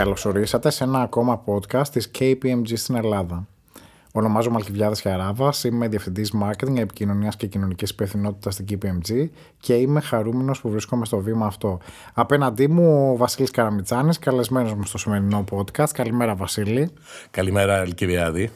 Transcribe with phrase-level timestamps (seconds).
[0.00, 3.46] Καλωσορίσατε σε ένα ακόμα podcast της KPMG στην Ελλάδα.
[4.12, 9.28] Ονομάζομαι Αλκιβιάδη Χαράβας, είμαι διευθυντής marketing, επικοινωνίας και κοινωνικής υπευθυνότητας στην KPMG
[9.60, 11.78] και είμαι χαρούμενος που βρίσκομαι στο βήμα αυτό.
[12.14, 15.90] Απέναντί μου ο Βασίλης Καραμιτσάνης, καλεσμένος μου στο σημερινό podcast.
[15.92, 16.90] Καλημέρα, Βασίλη.
[17.30, 18.50] Καλημέρα, Αλκιβιάδη.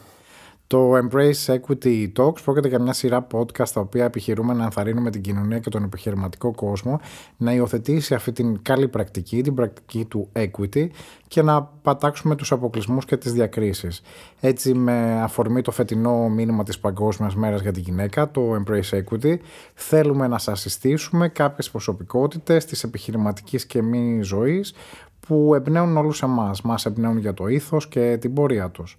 [0.67, 5.21] Το Embrace Equity Talks πρόκειται για μια σειρά podcast τα οποία επιχειρούμε να ενθαρρύνουμε την
[5.21, 6.99] κοινωνία και τον επιχειρηματικό κόσμο
[7.37, 10.87] να υιοθετήσει αυτή την καλή πρακτική, την πρακτική του equity
[11.27, 14.01] και να πατάξουμε τους αποκλεισμούς και τις διακρίσεις.
[14.39, 19.37] Έτσι με αφορμή το φετινό μήνυμα της Παγκόσμιας Μέρας για τη Γυναίκα, το Embrace Equity,
[19.73, 24.73] θέλουμε να σας συστήσουμε κάποιες προσωπικότητες της επιχειρηματικής και μη ζωής
[25.19, 28.97] που εμπνέουν όλους εμάς, μας εμπνέουν για το ήθος και την πορεία τους.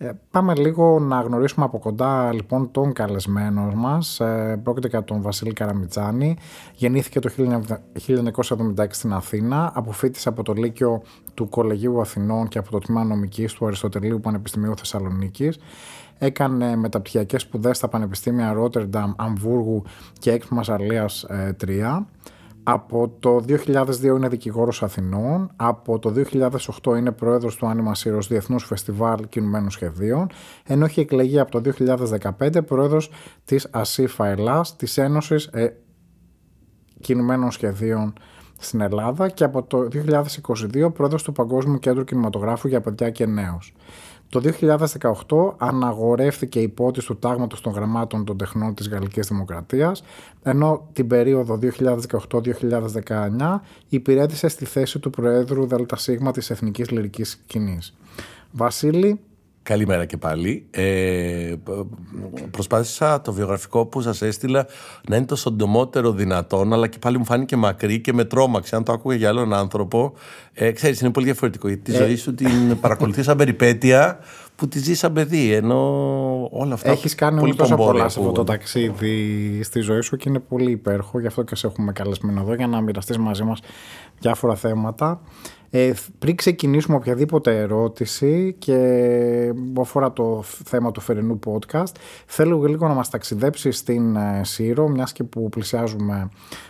[0.00, 4.20] Ε, πάμε λίγο να γνωρίσουμε από κοντά λοιπόν τον καλεσμένο μας.
[4.20, 6.36] Ε, πρόκειται για τον Βασίλη Καραμιτσάνη.
[6.74, 7.30] Γεννήθηκε το
[8.06, 9.72] 1976 στην Αθήνα.
[9.74, 11.02] Αποφύτησε από το Λύκειο
[11.34, 15.58] του Κολεγίου Αθηνών και από το Τμήμα Νομικής του Αριστοτελείου Πανεπιστημίου Θεσσαλονίκης.
[16.18, 19.82] Έκανε μεταπτυχιακές σπουδές στα Πανεπιστήμια Ρότερνταμ, Αμβούργου
[20.18, 22.06] και Έξπου Αλίας 3.
[22.70, 26.12] Από το 2002 είναι δικηγόρος Αθηνών, από το
[26.82, 30.30] 2008 είναι πρόεδρος του Άνιμα Σύρος Διεθνούς Φεστιβάλ Κινουμένων Σχεδίων,
[30.64, 31.72] ενώ έχει εκλεγεί από το
[32.38, 33.10] 2015 πρόεδρος
[33.44, 35.76] της ΑΣΥΦΑ Ελλάς, της Ένωσης ε,
[37.00, 38.12] Κινουμένων Σχεδίων
[38.58, 39.88] στην Ελλάδα και από το
[40.82, 43.72] 2022 πρόεδρος του Παγκόσμιου Κέντρου Κινηματογράφου για Παιδιά και Νέους.
[44.30, 44.40] Το
[45.28, 50.02] 2018 αναγορεύτηκε η υπότιτλοι του τάγματος των γραμμάτων των τεχνών της Γαλλικής Δημοκρατίας,
[50.42, 51.58] ενώ την περίοδο
[52.30, 57.94] 2018-2019 υπηρέτησε στη θέση του Προέδρου ΔΣ της Εθνικής Λυρικής Κοινής.
[58.52, 59.20] Βασίλη,
[59.68, 60.66] Καλημέρα και πάλι.
[60.70, 61.54] Ε,
[62.50, 64.66] προσπάθησα το βιογραφικό που σας έστειλα
[65.08, 68.76] να είναι το σοντομότερο δυνατόν, αλλά και πάλι μου φάνηκε μακρύ και με τρόμαξε.
[68.76, 70.12] Αν το άκουγε για άλλον άνθρωπο,
[70.52, 71.68] ε, ξέρεις, είναι πολύ διαφορετικό.
[71.68, 72.00] Γιατί τη ε...
[72.00, 74.18] ζωή σου την παρακολουθεί σαν περιπέτεια
[74.56, 75.52] που τη ζει σαν παιδί.
[75.52, 75.78] Ενώ
[76.50, 76.90] όλα αυτά.
[76.90, 80.70] Έχεις κάνει πολύ τόσο πολλά σε αυτό το ταξίδι στη ζωή σου και είναι πολύ
[80.70, 81.20] υπέροχο.
[81.20, 83.60] Γι' αυτό και σε έχουμε καλεσμένο εδώ για να μοιραστείς μαζί μας
[84.18, 85.20] διάφορα θέματα.
[85.70, 91.92] Ε, πριν ξεκινήσουμε οποιαδήποτε ερώτηση και αφορά το θέμα του φερινού podcast,
[92.26, 96.28] θέλω λίγο να μας ταξιδέψεις στην ε, Σύρο, μιας και που πλησιάζουμε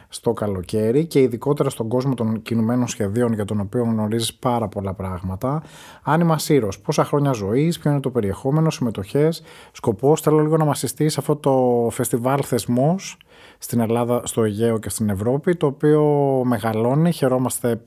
[0.09, 4.95] στο καλοκαίρι και ειδικότερα στον κόσμο των κινουμένων σχεδίων για τον οποίο γνωρίζεις πάρα πολλά
[4.95, 5.63] πράγματα.
[6.03, 9.43] Άνιμα Σύρος, πόσα χρόνια ζωής, ποιο είναι το περιεχόμενο, συμμετοχές,
[9.73, 13.17] σκοπός, θέλω λίγο να μας συστήσεις αυτό το φεστιβάλ θεσμός
[13.59, 16.03] στην Ελλάδα, στο Αιγαίο και στην Ευρώπη, το οποίο
[16.45, 17.81] μεγαλώνει, χαιρόμαστε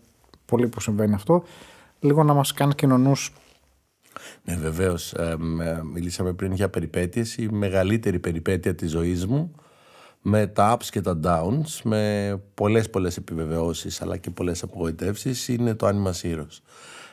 [0.51, 1.43] πολύ που συμβαίνει αυτό.
[1.99, 3.33] Λίγο να μας κάνει κοινωνούς
[4.43, 5.13] ναι, βεβαίως.
[5.13, 5.35] Ε,
[5.93, 7.37] μιλήσαμε πριν για περιπέτειες.
[7.37, 9.55] Η μεγαλύτερη περιπέτεια της ζωής μου
[10.21, 15.75] με τα ups και τα downs, με πολλές πολλές επιβεβαιώσεις αλλά και πολλές απογοητεύσεις είναι
[15.75, 16.59] το Anima Heroes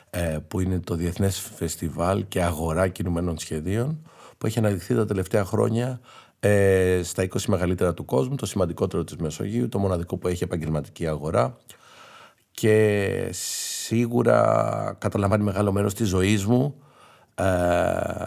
[0.09, 5.45] ε, που είναι το διεθνές φεστιβάλ και αγορά κινουμένων σχεδίων που έχει αναδειχθεί τα τελευταία
[5.45, 5.99] χρόνια
[6.39, 11.07] ε, στα 20 μεγαλύτερα του κόσμου, το σημαντικότερο της Μεσογείου, το μοναδικό που έχει επαγγελματική
[11.07, 11.57] αγορά
[12.59, 16.75] και σίγουρα καταλαμβάνει μεγάλο μέρος της ζωής μου
[17.35, 17.43] ε,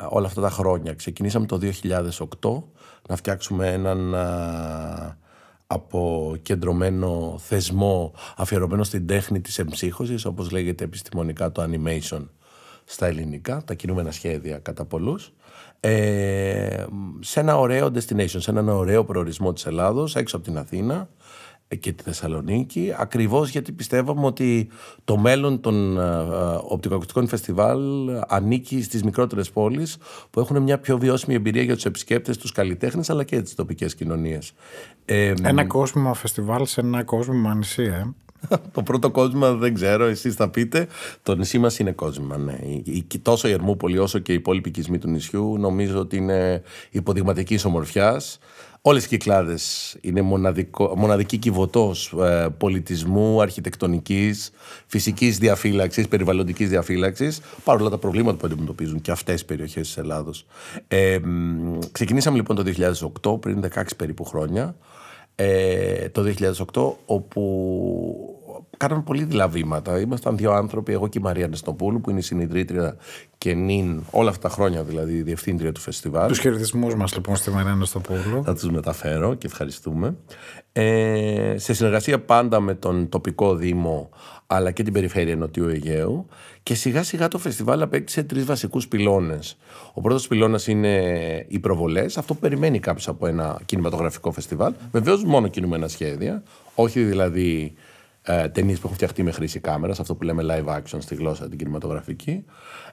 [0.09, 0.95] όλα αυτά τα χρόνια.
[0.95, 1.59] Ξεκινήσαμε το
[2.41, 2.63] 2008
[3.09, 5.17] να φτιάξουμε έναν ε,
[5.67, 12.29] αποκεντρωμένο θεσμό αφιερωμένο στην τέχνη της εμψύχωσης, όπως λέγεται επιστημονικά το animation
[12.85, 15.33] στα ελληνικά, τα κινούμενα σχέδια κατά πολλούς.
[15.81, 16.85] Ε,
[17.21, 21.09] σε ένα ωραίο destination, σε έναν ωραίο προορισμό της Ελλάδος, έξω από την Αθήνα,
[21.77, 24.69] και τη Θεσσαλονίκη ακριβώς γιατί πιστεύαμε ότι
[25.05, 27.81] το μέλλον των ε, ε, οπτικοακουστικών φεστιβάλ
[28.29, 29.97] ανήκει στις μικρότερες πόλεις
[30.31, 33.95] που έχουν μια πιο βιώσιμη εμπειρία για τους επισκέπτες, τους καλλιτέχνες αλλά και τις τοπικές
[33.95, 34.53] κοινωνίες.
[35.05, 38.07] Ε, ένα κόσμημα φεστιβάλ σε ένα κόσμημα νησί, ε.
[38.75, 40.87] το πρώτο κόσμημα δεν ξέρω, εσείς θα πείτε.
[41.23, 42.59] Το νησί μας είναι κόσμημα, ναι.
[43.23, 48.39] Τόσο η Ερμούπολη όσο και οι υπόλοιποι οικισμοί του νησιού νομίζω ότι είναι υποδειγματικής ομορφιάς.
[48.85, 54.51] Όλες οι κυκλάδες είναι μοναδικό, μοναδική κυβωτός ε, πολιτισμού, αρχιτεκτονικής,
[54.87, 60.47] φυσικής διαφύλαξης, περιβαλλοντικής διαφύλαξης, παρόλα τα προβλήματα που αντιμετωπίζουν και αυτές οι περιοχές της Ελλάδος.
[60.89, 61.19] Ε,
[61.93, 62.63] ξεκινήσαμε λοιπόν το
[63.23, 64.77] 2008, πριν 16 περίπου χρόνια,
[65.35, 68.32] ε, το 2008, όπου
[68.83, 70.01] κάναμε πολύ δειλά βήματα.
[70.01, 72.97] Ήμασταν δύο άνθρωποι, εγώ και η Μαρία Νεστοπούλου, που είναι η συνειδητρία
[73.39, 76.29] και νυν όλα αυτά τα χρόνια, δηλαδή η διευθύντρια του φεστιβάλ.
[76.29, 78.43] Τους χαιρετισμούς μας λοιπόν στη Μαρία Νεστοπούλου.
[78.45, 80.17] Θα τους μεταφέρω και ευχαριστούμε.
[80.73, 84.11] Ε, σε συνεργασία πάντα με τον τοπικό Δήμο
[84.47, 86.27] αλλά και την περιφέρεια Νοτιού Αιγαίου
[86.63, 89.57] και σιγά σιγά το φεστιβάλ απέκτησε τρεις βασικούς πυλώνες.
[89.93, 90.95] Ο πρώτος πυλώνας είναι
[91.49, 94.73] οι προβολές, αυτό που περιμένει κάποιος από ένα κινηματογραφικό φεστιβάλ.
[94.93, 96.43] Βεβαίως μόνο κινούμενα σχέδια,
[96.75, 97.75] όχι δηλαδή
[98.23, 101.49] ε, ταινίες που έχουν φτιαχτεί με χρήση κάμερας, αυτό που λέμε live action στη γλώσσα
[101.49, 102.45] την κινηματογραφική.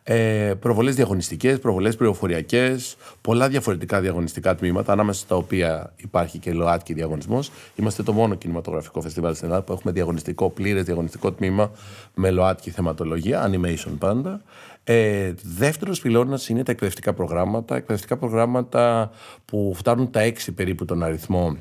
[0.04, 6.94] Ε, προβολές διαγωνιστικές, προβολές πληροφοριακές, πολλά διαφορετικά διαγωνιστικά τμήματα, ανάμεσα στα οποία υπάρχει και ΛΟΑΤΚΙ
[6.94, 7.52] διαγωνισμός.
[7.76, 11.72] Είμαστε το μόνο κινηματογραφικό φεστιβάλ στην Ελλάδα που έχουμε διαγωνιστικό, πλήρες διαγωνιστικό τμήμα
[12.14, 14.42] με ΛΟΑΤΚΙ θεματολογία, animation πάντα.
[14.84, 17.76] Ε, Δεύτερος πυλώνας είναι τα εκπαιδευτικά προγράμματα.
[17.76, 19.12] Εκπαιδευτικά προγράμματα
[19.46, 21.58] που φτάνουν τα έξι περίπου τον αριθμό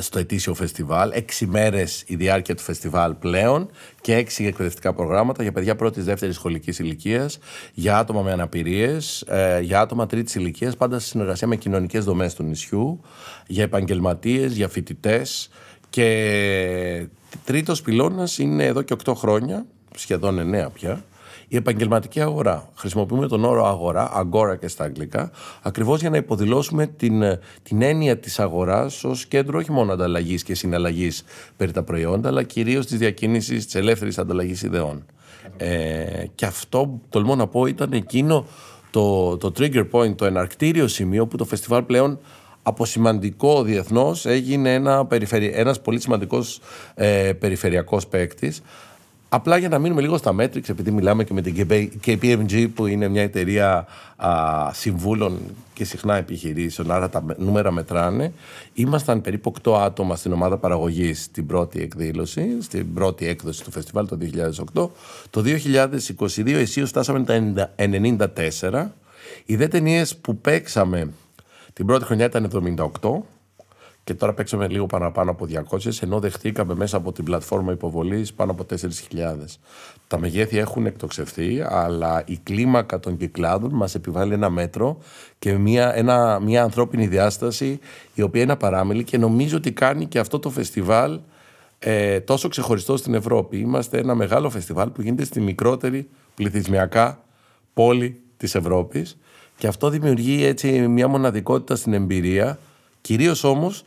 [0.00, 1.10] στο ετήσιο φεστιβάλ.
[1.14, 6.78] Έξι μέρες η διάρκεια του φεστιβάλ πλέον και έξι εκπαιδευτικά προγράμματα για παιδιά πρώτη-δεύτερη σχολικής
[6.78, 7.38] ηλικίας,
[7.74, 12.34] για άτομα με αναπηρίες, ε, για άτομα τρίτης ηλικίας, πάντα σε συνεργασία με κοινωνικές δομές
[12.34, 13.00] του νησιού,
[13.46, 15.50] για επαγγελματίες, για φοιτητές.
[15.90, 17.06] Και
[17.44, 19.66] τρίτος πυλώνας είναι εδώ και 8 χρόνια,
[19.96, 21.04] σχεδόν 9 πια,
[21.52, 22.68] η επαγγελματική αγορά.
[22.74, 25.30] Χρησιμοποιούμε τον όρο αγορά, αγκόρα και στα αγγλικά,
[25.62, 27.22] ακριβώς για να υποδηλώσουμε την,
[27.62, 31.24] την έννοια της αγοράς ως κέντρο όχι μόνο ανταλλαγής και συναλλαγής
[31.56, 35.04] περί τα προϊόντα, αλλά κυρίως της διακίνησης της ελεύθερης ανταλλαγής ιδεών.
[35.56, 38.46] Ε, και αυτό, τολμώ να πω, ήταν εκείνο
[38.90, 42.18] το, το trigger point, το εναρκτήριο σημείο που το φεστιβάλ πλέον
[42.62, 45.08] από σημαντικό διεθνώς έγινε ένα,
[45.52, 46.60] ένας πολύ σημαντικός
[46.94, 48.62] ε, περιφερειακός παίκτης.
[49.34, 51.66] Απλά για να μείνουμε λίγο στα Metrics, επειδή μιλάμε και με την
[52.06, 53.86] KPMG που είναι μια εταιρεία
[54.16, 54.30] α,
[54.72, 55.38] συμβούλων
[55.74, 58.32] και συχνά επιχειρήσεων, άρα τα νούμερα μετράνε.
[58.74, 64.06] Ήμασταν περίπου 8 άτομα στην ομάδα παραγωγής στην πρώτη εκδήλωση, στην πρώτη έκδοση του φεστιβάλ
[64.06, 64.18] το
[64.74, 64.88] 2008.
[65.30, 68.86] Το 2022 εσείς φτάσαμε τα 94.
[69.44, 71.12] Οι δε ταινίες που παίξαμε
[71.72, 72.50] την πρώτη χρονιά ήταν
[73.00, 73.10] 78
[74.04, 78.50] και τώρα παίξαμε λίγο παραπάνω από 200, ενώ δεχτήκαμε μέσα από την πλατφόρμα υποβολής πάνω
[78.50, 78.76] από 4.000.
[80.06, 84.98] Τα μεγέθη έχουν εκτοξευθεί, αλλά η κλίμακα των κυκλάδων μας επιβάλλει ένα μέτρο
[85.38, 87.78] και μια, ένα, μια ανθρώπινη διάσταση
[88.14, 91.20] η οποία είναι απαράμιλη και νομίζω ότι κάνει και αυτό το φεστιβάλ
[91.78, 93.58] ε, τόσο ξεχωριστό στην Ευρώπη.
[93.58, 97.24] Είμαστε ένα μεγάλο φεστιβάλ που γίνεται στη μικρότερη πληθυσμιακά
[97.74, 99.18] πόλη της Ευρώπης
[99.56, 102.58] και αυτό δημιουργεί έτσι μια μοναδικότητα στην εμπειρία,
[103.00, 103.84] κυρίως όμως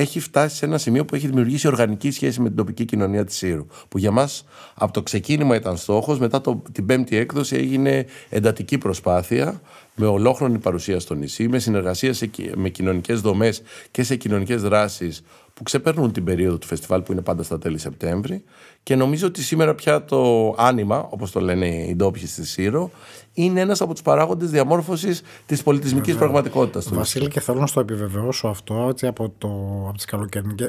[0.00, 3.36] έχει φτάσει σε ένα σημείο που έχει δημιουργήσει οργανική σχέση με την τοπική κοινωνία της
[3.36, 3.66] Σύρου.
[3.88, 4.44] Που για μας
[4.74, 9.60] από το ξεκίνημα ήταν στόχος, μετά το, την πέμπτη έκδοση έγινε εντατική προσπάθεια
[9.94, 15.22] με ολόχρονη παρουσία στο νησί, με συνεργασία σε, με κοινωνικές δομές και σε κοινωνικές δράσεις
[15.54, 18.44] που ξεπερνούν την περίοδο του φεστιβάλ που είναι πάντα στα τέλη Σεπτέμβρη.
[18.82, 22.90] Και νομίζω ότι σήμερα πια το άνοιμα, όπως το λένε οι ντόπιοι στη Σύρο,
[23.32, 26.94] είναι ένας από τους παράγοντες διαμόρφωσης της πολιτισμικής πραγματικότητας του.
[26.94, 29.48] Βασίλη, και θέλω να στο επιβεβαιώσω αυτό, ότι από, το,
[29.88, 30.06] από τις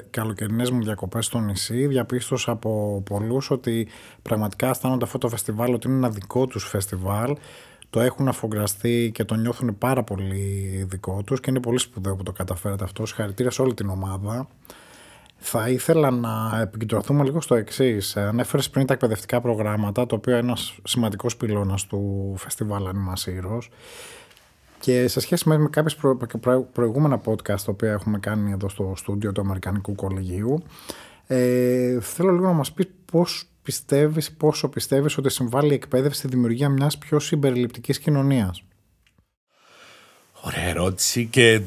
[0.10, 3.88] καλοκαιρινές μου διακοπές στο νησί, διαπίστωσα από πολλούς ότι
[4.22, 7.36] πραγματικά αισθάνονται αυτό το φεστιβάλ ότι είναι ένα δικό τους φεστιβάλ
[7.92, 12.24] το έχουν αφογκραστεί και το νιώθουν πάρα πολύ δικό τους και είναι πολύ σπουδαίο που
[12.24, 13.06] το καταφέρατε αυτό.
[13.06, 14.48] Συγχαρητήρια σε όλη την ομάδα.
[15.38, 18.18] Θα ήθελα να επικεντρωθούμε λίγο στο εξής.
[18.18, 23.14] Ανέφερες πριν τα εκπαιδευτικά προγράμματα, το οποίο είναι ένας σημαντικός πυλώνας του φεστιβάλ Ανήμα
[24.80, 25.98] Και σε σχέση με, με κάποιες
[26.74, 30.64] προηγούμενα podcast τα οποία έχουμε κάνει εδώ στο στούντιο του Αμερικανικού Κολεγίου,
[31.28, 36.28] ε, θέλω λίγο να μας πεις πώς πιστεύεις, πόσο πιστεύεις ότι συμβάλλει η εκπαίδευση στη
[36.28, 38.64] δημιουργία μιας πιο συμπεριληπτικής κοινωνίας;
[40.44, 41.62] Ωραία ερώτηση και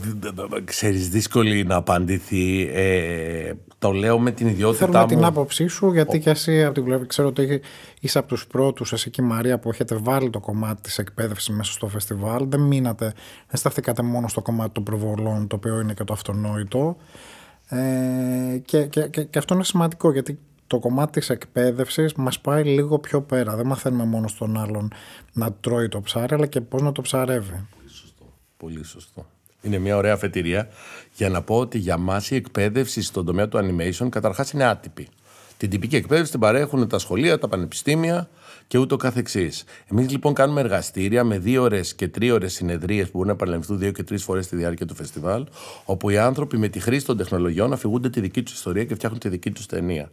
[0.65, 2.71] ξέρεις δύσκολη να απαντηθεί.
[2.73, 5.07] Ε, το λέω με την ιδιότητά Θέλω μου.
[5.07, 7.61] την άποψή σου γιατί και εσύ από την πλευρά ξέρω ότι
[8.01, 11.55] είσαι από τους πρώτους εσύ και η Μαρία που έχετε βάλει το κομμάτι της εκπαίδευσης
[11.55, 12.47] μέσα στο φεστιβάλ.
[12.49, 13.05] Δεν μείνατε,
[13.49, 16.97] δεν σταθήκατε μόνο στο κομμάτι των προβολών το οποίο είναι και το αυτονόητο.
[17.69, 22.65] Ε, και, και, και, και αυτό είναι σημαντικό γιατί το κομμάτι της εκπαίδευσης μας πάει
[22.65, 23.57] λίγο πιο πέρα.
[23.57, 24.93] Δεν μαθαίνουμε μόνο στον άλλον
[25.33, 27.67] να τρώει το ψάρι, αλλά και πώς να το ψαρεύει.
[27.77, 28.25] Πολύ σωστό.
[28.57, 29.27] Πολύ σωστό.
[29.63, 30.69] Είναι μια ωραία αφετηρία
[31.15, 35.09] για να πω ότι για μας η εκπαίδευση στον τομέα του animation καταρχάς είναι άτυπη.
[35.57, 38.29] Την τυπική εκπαίδευση την παρέχουν τα σχολεία, τα πανεπιστήμια
[38.67, 39.65] και ούτω καθεξής.
[39.91, 43.79] Εμείς λοιπόν κάνουμε εργαστήρια με δύο ώρες και τρεις ώρες συνεδρίες που μπορούν να παραλαμβηθούν
[43.79, 45.47] δύο και τρεις φορές στη διάρκεια του φεστιβάλ,
[45.85, 49.21] όπου οι άνθρωποι με τη χρήση των τεχνολογιών αφηγούνται τη δική τους ιστορία και φτιάχνουν
[49.21, 50.11] τη δική τους ταινία.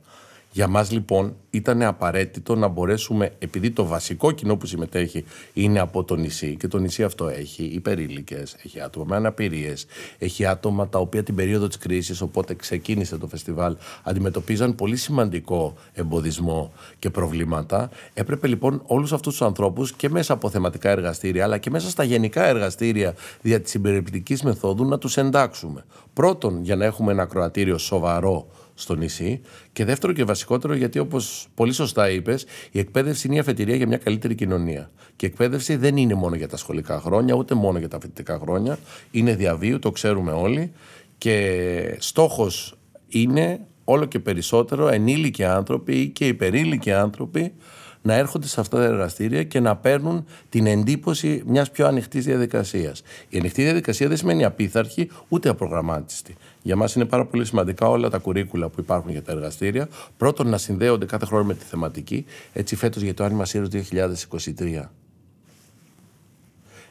[0.53, 6.03] Για μας λοιπόν ήταν απαραίτητο να μπορέσουμε, επειδή το βασικό κοινό που συμμετέχει είναι από
[6.03, 9.85] το νησί και το νησί αυτό έχει υπερήλικες, έχει άτομα με αναπηρίες,
[10.17, 15.73] έχει άτομα τα οποία την περίοδο της κρίσης, οπότε ξεκίνησε το φεστιβάλ, αντιμετωπίζαν πολύ σημαντικό
[15.93, 17.89] εμποδισμό και προβλήματα.
[18.13, 22.03] Έπρεπε λοιπόν όλους αυτούς τους ανθρώπους και μέσα από θεματικά εργαστήρια, αλλά και μέσα στα
[22.03, 25.85] γενικά εργαστήρια δια της συμπεριπτικής μεθόδου να τους εντάξουμε.
[26.13, 28.47] Πρώτον, για να έχουμε ένα κροατήριο σοβαρό
[28.81, 29.41] στο νησί.
[29.73, 33.87] Και δεύτερο και βασικότερο, γιατί όπως πολύ σωστά είπες, η εκπαίδευση είναι η αφετηρία για
[33.87, 34.91] μια καλύτερη κοινωνία.
[35.15, 38.39] Και η εκπαίδευση δεν είναι μόνο για τα σχολικά χρόνια, ούτε μόνο για τα φοιτητικά
[38.41, 38.79] χρόνια.
[39.11, 40.71] Είναι διαβίου, το ξέρουμε όλοι.
[41.17, 47.53] Και στόχος είναι όλο και περισσότερο ενήλικοι άνθρωποι ή και υπερήλικοι άνθρωποι
[48.01, 53.01] να έρχονται σε αυτά τα εργαστήρια και να παίρνουν την εντύπωση μιας πιο ανοιχτής διαδικασίας.
[53.29, 56.35] Η ανοιχτή διαδικασία δεν σημαίνει απίθαρχη ούτε απρογραμμάτιστη.
[56.61, 59.87] Για μας είναι πάρα πολύ σημαντικά όλα τα κουρίκουλα που υπάρχουν για τα εργαστήρια.
[60.17, 62.25] Πρώτον, να συνδέονται κάθε χρόνο με τη θεματική.
[62.53, 64.83] Έτσι, φέτος για το Άνιμα Σύρος 2023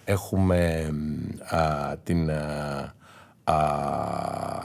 [0.05, 0.91] έχουμε
[1.51, 2.31] α, την...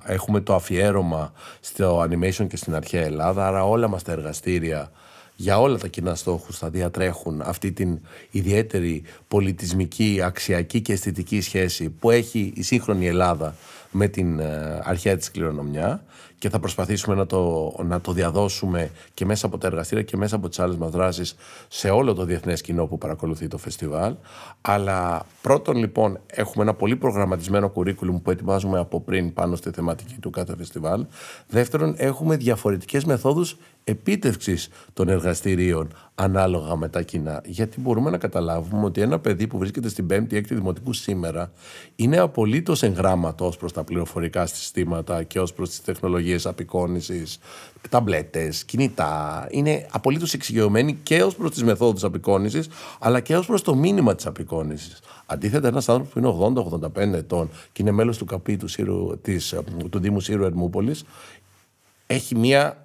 [0.05, 4.91] έχουμε το αφιέρωμα στο animation και στην αρχαία Ελλάδα, άρα όλα μας τα εργαστήρια
[5.35, 7.99] για όλα τα κοινά στόχους θα διατρέχουν αυτή την
[8.31, 13.55] ιδιαίτερη πολιτισμική, αξιακή και αισθητική σχέση που έχει η σύγχρονη Ελλάδα
[13.91, 16.03] με την ε, αρχαία της κληρονομιά
[16.37, 20.35] και θα προσπαθήσουμε να το, να το διαδώσουμε και μέσα από τα εργαστήρια και μέσα
[20.35, 21.35] από τις άλλες μας δράσεις
[21.67, 24.15] σε όλο το διεθνές κοινό που παρακολουθεί το φεστιβάλ.
[24.61, 30.15] Αλλά πρώτον λοιπόν έχουμε ένα πολύ προγραμματισμένο κουρίκουλουμ που ετοιμάζουμε από πριν πάνω στη θεματική
[30.19, 31.05] του κάθε φεστιβάλ.
[31.47, 37.41] Δεύτερον έχουμε διαφορετικές μεθόδους επίτευξης των εργαστηρίων ανάλογα με τα κοινά.
[37.45, 41.51] Γιατί μπορούμε να καταλάβουμε ότι ένα παιδί που βρίσκεται στην 5η-6η Δημοτικού σήμερα
[41.95, 47.37] είναι απολύτως εγγράμματος προς τα πληροφορικά συστήματα και ως προς τις τεχνολογίες απεικόνησης,
[47.89, 49.47] ταμπλέτες, κινητά.
[49.49, 52.67] Είναι απολύτως εξοικειωμένοι και ως προς τις μεθόδους απεικόνησης,
[52.99, 54.99] αλλά και ως προς το μήνυμα της απεικόνησης.
[55.25, 58.67] Αντίθετα, ένας άνθρωπος που είναι 80-85 ετών και είναι μέλος του ΚΑΠΗ του,
[59.21, 59.55] της,
[59.89, 61.03] του Δήμου Σύρου Ερμούπολης,
[62.07, 62.84] έχει μία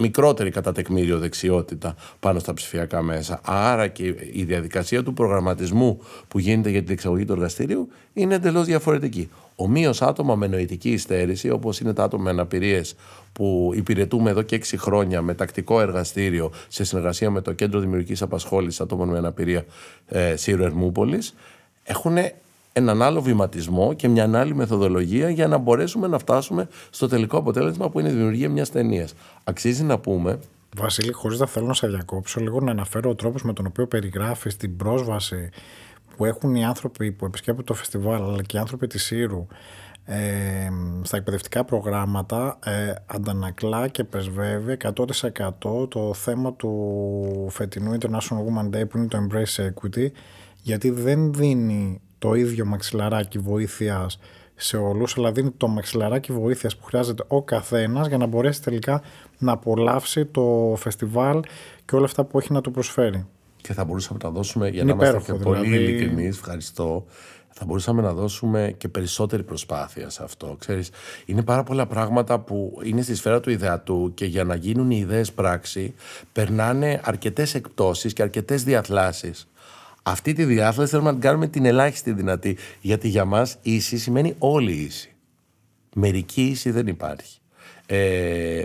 [0.00, 3.40] μικρότερη κατά τεκμήριο δεξιότητα πάνω στα ψηφιακά μέσα.
[3.44, 8.66] Άρα και η διαδικασία του προγραμματισμού που γίνεται για την εξαγωγή του εργαστήριου είναι εντελώς
[8.66, 9.30] διαφορετική.
[9.56, 12.94] Ομοίως άτομα με νοητική υστέρηση, όπως είναι τα άτομα με αναπηρίες
[13.32, 18.22] που υπηρετούμε εδώ και έξι χρόνια με τακτικό εργαστήριο σε συνεργασία με το Κέντρο Δημιουργικής
[18.22, 19.64] Απασχόλησης Ατόμων με Αναπηρία
[20.08, 21.34] ε, Σύρου Ερμούπολης,
[21.82, 22.16] έχουν
[22.72, 27.90] έναν άλλο βηματισμό και μια άλλη μεθοδολογία για να μπορέσουμε να φτάσουμε στο τελικό αποτέλεσμα
[27.90, 29.14] που είναι η δημιουργία μιας ταινίας.
[29.44, 30.38] Αξίζει να πούμε.
[30.76, 33.86] Βασίλη, χωρίς να θέλω να σε διακόψω, λίγο να αναφέρω ο τρόπος με τον οποίο
[33.86, 35.50] περιγράφεις την πρόσβαση
[36.16, 39.46] που έχουν οι άνθρωποι που επισκέπτονται το φεστιβάλ, αλλά και οι άνθρωποι της Σύρου
[40.04, 40.68] ε,
[41.02, 44.76] στα εκπαιδευτικά προγράμματα ε, αντανακλά και πρεσβεύει
[45.70, 50.06] 100% το θέμα του φετινού International Woman Day που είναι το Embrace Equity
[50.62, 54.18] γιατί δεν δίνει το ίδιο μαξιλαράκι βοήθειας
[54.54, 59.02] σε όλους, αλλά δίνει το μαξιλαράκι βοήθειας που χρειάζεται ο καθένας για να μπορέσει τελικά
[59.38, 61.40] να απολαύσει το φεστιβάλ
[61.84, 63.26] και όλα αυτά που έχει να του προσφέρει.
[63.56, 65.84] Και θα μπορούσαμε να δώσουμε, για να είμαστε και πολύ δηλαδή...
[65.84, 67.04] ειλικρινείς, ευχαριστώ,
[67.48, 70.56] θα μπορούσαμε να δώσουμε και περισσότερη προσπάθεια σε αυτό.
[70.58, 70.90] Ξέρεις,
[71.26, 74.98] είναι πάρα πολλά πράγματα που είναι στη σφαίρα του ιδεατού και για να γίνουν οι
[74.98, 75.94] ιδέες πράξη
[76.32, 79.49] περνάνε αρκετές εκπτώσεις και αρκετές διαθλάσεις.
[80.02, 82.56] Αυτή τη διάθεση θέλουμε να την κάνουμε την ελάχιστη δυνατή.
[82.80, 85.14] Γιατί για μας ίση σημαίνει όλη ίση.
[85.94, 87.38] Μερική ίση δεν υπάρχει.
[87.86, 88.62] Ε,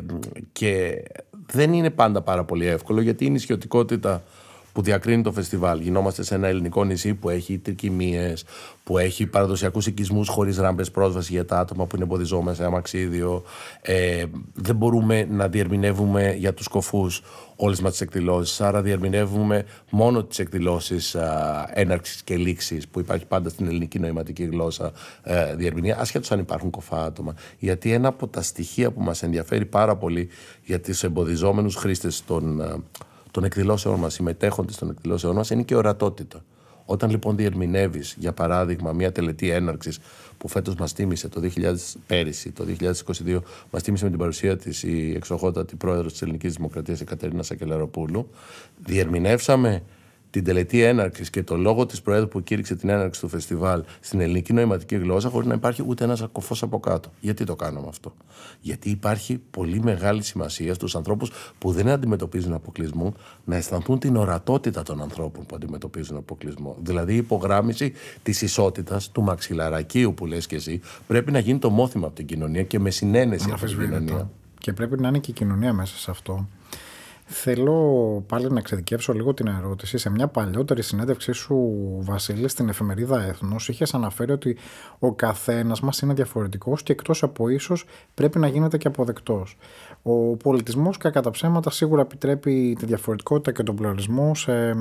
[0.51, 1.03] και
[1.51, 4.23] δεν είναι πάντα πάρα πολύ εύκολο γιατί η νησιωτικότητα
[4.75, 5.79] που διακρίνει το φεστιβάλ.
[5.79, 8.43] Γινόμαστε σε ένα ελληνικό νησί που έχει τρικυμίες,
[8.83, 13.43] που έχει παραδοσιακούς οικισμούς χωρίς ράμπες πρόσβαση για τα άτομα που είναι εμποδιζόμενα σε αμαξίδιο.
[13.81, 17.21] Ε, δεν μπορούμε να διερμηνεύουμε για τους κοφούς
[17.55, 18.61] όλες μας τις εκδηλώσεις.
[18.61, 21.15] Άρα, διερμηνεύουμε μόνο τις εκδηλώσεις
[21.73, 24.91] έναρξης και λήξης που υπάρχει πάντα στην ελληνική νοηματική γλώσσα
[25.23, 27.35] ε, διερμηνία, ασχέτως αν υπάρχουν κοφά άτομα.
[27.59, 30.29] Γιατί ένα από τα στοιχεία που μας ενδιαφέρει πάρα πολύ
[30.63, 32.61] για τους εμποδιζόμενους χρήστες των
[33.35, 36.43] των εκδηλώσεών μας, συμμετέχοντες των εκδηλώσεών μας, είναι και ορατότητα.
[36.85, 39.99] Όταν λοιπόν διερμηνεύεις, για παράδειγμα, μια τελετή έναρξης
[40.37, 43.39] που φέτος μας τίμησε το 2000, πέρυσι, το 2022,
[43.71, 48.29] μας τίμησε με την παρουσία της η εξοχότατη πρόεδρος της Ελληνικής Δημοκρατίας, η Κατερίνα Σακελαροπούλου,
[48.85, 49.83] διερμηνεύσαμε
[50.35, 54.19] την τελετή έναρξης και το λόγο της Προέδρου που κήρυξε την έναρξη του φεστιβάλ στην
[54.19, 57.11] ελληνική νοηματική γλώσσα, χωρίς να υπάρχει ούτε ένας κοφό από κάτω.
[57.19, 58.13] Γιατί το κάνουμε αυτό;
[58.61, 63.13] Γιατί υπάρχει πολύ μεγάλη σημασία στους ανθρώπους που δεν αντιμετωπίζουν αποκλεισμό
[63.45, 66.77] να αισθανθούν την ορατότητα των ανθρώπων που αντιμετωπίζουν αποκλεισμό.
[66.81, 71.69] Δηλαδή η υπογράμμιση της ισότητας, του μαξιλαρακίου που λες και εσύ, πρέπει να γίνει το
[71.69, 74.29] μόθημα από την κοινωνία και με συνένεση από την κοινωνία.
[74.59, 76.47] Και πρέπει να είναι και η κοινωνία μέσα σε αυτό.
[77.27, 79.97] Θέλω πάλι να εξειδικεύσω λίγο την ερώτηση.
[79.97, 84.57] Σε μια παλιότερη συνέντευξή σου, Βασίλη, στην εφημερίδα Έθνος, είχες αναφέρει ότι
[84.99, 89.57] ο καθένας μας είναι διαφορετικός και εκτός από ίσως πρέπει να γίνεται και αποδεκτός.
[90.01, 94.75] Ο πολιτισμός, κατά τα ψέματα, σίγουρα επιτρέπει τη διαφορετικότητα και τον πλουραλισμό σε,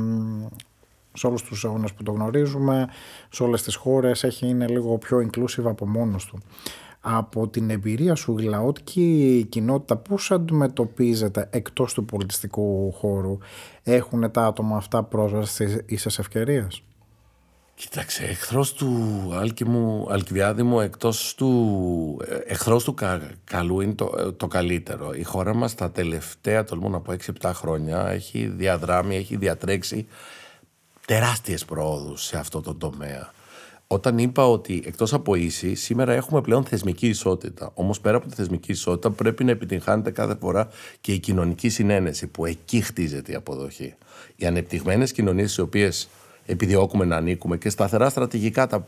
[1.13, 2.89] σε όλους τους αιώνες που το γνωρίζουμε,
[3.31, 6.39] σε όλες τις χώρες, έχει, είναι λίγο πιο inclusive από μόνος του
[7.07, 13.39] από την εμπειρία σου η λαότικη κοινότητα πώς αντιμετωπίζεται εκτός του πολιτιστικού χώρου;
[13.83, 16.83] Έχουν τα άτομα αυτά πρόσβαση στις ίσες ευκαιρίες;
[17.75, 18.91] Κοίταξε, εχθρός του
[19.35, 22.21] Άλκημου, Αλκιβιάδημου, εκτός του.
[22.47, 22.95] Εχθρός του
[23.45, 25.13] καλού είναι το, το καλύτερο.
[25.15, 30.07] Η χώρα μας τα τελευταία, τολμώ να πω, 6-7 χρόνια έχει διαδράμει, έχει διατρέξει
[31.07, 33.33] τεράστιες προόδους σε αυτό το τομέα.
[33.87, 37.71] Όταν είπα ότι εκτός από ίση, σήμερα έχουμε πλέον θεσμική ισότητα.
[37.75, 40.69] Όμως πέρα από τη θεσμική ισότητα πρέπει να επιτυγχάνεται κάθε φορά
[41.01, 43.95] και η κοινωνική συνένεση που εκεί χτίζεται η αποδοχή.
[44.37, 46.09] Οι ανεπτυγμένες κοινωνίες οι οποίες
[46.47, 48.87] επιδιώκουμε να ανήκουμε και σταθερά στρατηγικά τα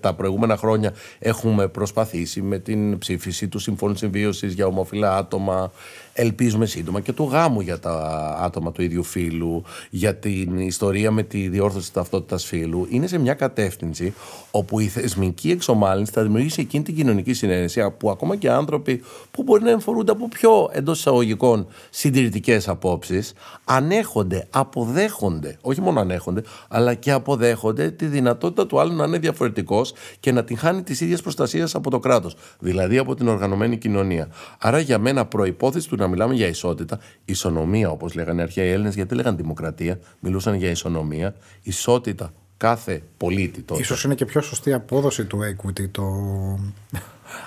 [0.00, 5.72] τα προηγούμενα χρόνια έχουμε προσπαθήσει με την ψήφιση του Συμφώνου Συμβίωσης για ομοφυλά άτομα,
[6.16, 7.94] ελπίζουμε σύντομα και του γάμου για τα
[8.42, 13.34] άτομα του ίδιου φύλου, για την ιστορία με τη διόρθωση ταυτότητας φύλου, είναι σε μια
[13.34, 14.14] κατεύθυνση
[14.50, 19.42] όπου η θεσμική εξομάλυνση θα δημιουργήσει εκείνη την κοινωνική συνένεση που ακόμα και άνθρωποι που
[19.42, 23.32] μπορεί να εμφορούνται από πιο εντός εισαγωγικών συντηρητικές απόψεις,
[23.64, 29.94] ανέχονται, αποδέχονται, όχι μόνο ανέχονται, αλλά και αποδέχονται τη δυνατότητα του άλλου να είναι διαφορετικός
[30.20, 34.28] και να την χάνει της ίδιας προστασίας από το κράτος, δηλαδή από την οργανωμένη κοινωνία.
[34.58, 38.94] Άρα για μένα προπόθεση του να μιλάμε για ισότητα, ισονομία όπως λέγανε αρχαία οι Έλληνες,
[38.94, 43.80] γιατί λέγανε δημοκρατία, μιλούσαν για ισονομία, ισότητα κάθε πολίτη τότε.
[43.80, 46.04] Ίσως είναι και πιο σωστή απόδοση του equity το...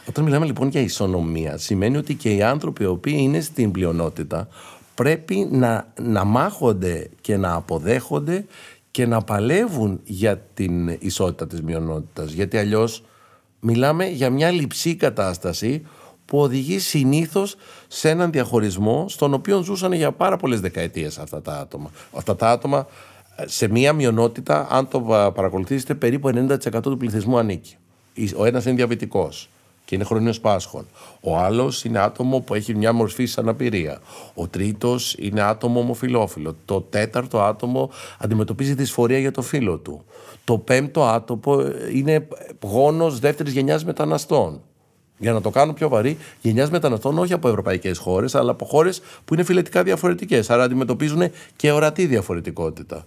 [0.10, 4.48] Όταν μιλάμε λοιπόν για ισονομία, σημαίνει ότι και οι άνθρωποι οι οποίοι είναι στην πλειονότητα
[4.96, 8.46] πρέπει να, να μάχονται και να αποδέχονται
[8.92, 12.32] και να παλεύουν για την ισότητα της μειονότητας.
[12.32, 13.04] Γιατί αλλιώς
[13.60, 15.86] μιλάμε για μια λειψή κατάσταση
[16.26, 17.56] που οδηγεί συνήθως
[17.92, 21.92] σε έναν διαχωρισμό στον οποίο ζούσαν για πάρα πολλές δεκαετίες αυτά τα άτομα.
[22.14, 22.88] Αυτά τα άτομα
[23.46, 25.02] σε μία μειονότητα, αν το
[25.36, 27.76] παρακολουθήσετε, περίπου 90% του πληθυσμού ανήκει.
[28.36, 29.50] Ο ένας είναι διαβητικός
[29.86, 30.88] και είναι χρονίο πάσχων.
[31.22, 34.00] Ο άλλος είναι άτομο που έχει μια μορφή αναπηρία.
[34.34, 36.56] Ο τρίτος είναι άτομο ομοφυλόφιλο.
[36.66, 40.04] Το τέταρτο άτομο αντιμετωπίζει δυσφορία για το φίλο του.
[40.44, 41.62] Το πέμπτο άτομο
[41.94, 42.28] είναι
[42.64, 44.62] γόνος δεύτερης γενιάς μεταναστών.
[45.20, 49.02] Για να το κάνω πιο βαρύ, γενιάς μεταναστών όχι από ευρωπαϊκές χώρες, αλλά από χώρες
[49.26, 50.50] που είναι φιλετικά διαφορετικές.
[50.50, 53.06] Άρα αντιμετωπίζουν και ορατή διαφορετικότητα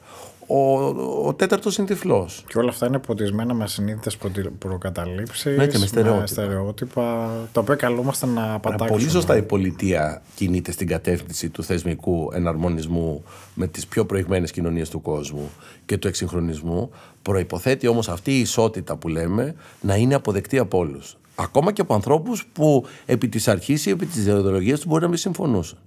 [0.54, 0.86] ο,
[1.26, 2.44] ο τέταρτος είναι τυφλός.
[2.46, 4.18] Και όλα αυτά είναι ποτισμένα με συνήθειες
[4.58, 6.26] προκαταλήψεις, ναι, με στερεότυπα.
[6.26, 8.98] στερεότυπα, τα οποία καλούμαστε να πατάξουμε.
[8.98, 14.88] Πολύ σωστά η πολιτεία κινείται στην κατεύθυνση του θεσμικού εναρμονισμού με τις πιο προηγμένες κοινωνίες
[14.88, 15.50] του κόσμου
[15.86, 16.90] και του εξυγχρονισμού.
[17.22, 21.16] Προποθέτει όμως αυτή η ισότητα που λέμε να είναι αποδεκτή από όλους.
[21.34, 25.08] Ακόμα και από ανθρώπους που επί της αρχής ή επί της ιδεολογίας τους μπορεί να
[25.08, 25.78] μην συμφωνούσαν.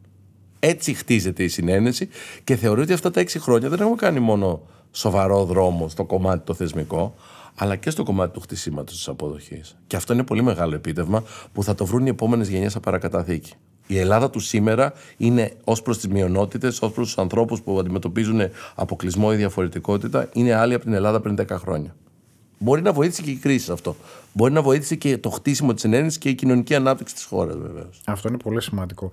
[0.59, 2.09] Έτσι χτίζεται η συνένεση
[2.43, 6.45] και θεωρώ ότι αυτά τα έξι χρόνια δεν έχουμε κάνει μόνο σοβαρό δρόμο στο κομμάτι
[6.45, 7.15] το θεσμικό,
[7.55, 9.75] αλλά και στο κομμάτι του χτισήματος της αποδοχής.
[9.87, 13.53] Και αυτό είναι πολύ μεγάλο επίτευγμα που θα το βρουν οι επόμενες γενιές σε παρακαταθήκη.
[13.87, 18.41] Η Ελλάδα του σήμερα είναι ως προς τις μειονότητες, ως προς τους ανθρώπους που αντιμετωπίζουν
[18.75, 21.95] αποκλεισμό ή διαφορετικότητα, είναι άλλοι από την Ελλάδα πριν 10 χρόνια.
[22.57, 23.95] Μπορεί να βοήθησε και η κρίση αυτό.
[24.33, 28.01] Μπορεί να βοήθησε και το χτίσιμο της συνένεσης και η κοινωνική ανάπτυξη της χώρας, βεβαίως.
[28.05, 29.11] Αυτό είναι πολύ σημαντικό.